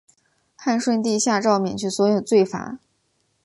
[0.55, 2.79] 汉顺帝下诏免去所有罪罚。